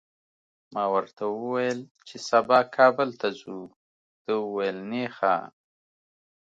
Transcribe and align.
ما 0.73 0.83
ورته 0.95 1.23
وویل 1.29 1.79
چي 2.07 2.15
سبا 2.29 2.59
کابل 2.75 3.09
ته 3.21 3.27
ځو، 3.39 3.57
ده 4.23 4.33
وویل 4.45 4.77
نېخه! 4.91 5.35